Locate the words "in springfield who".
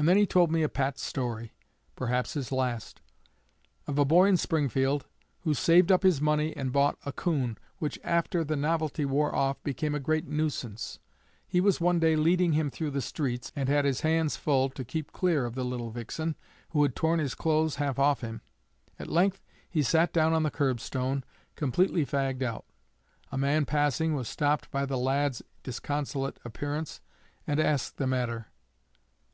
4.26-5.54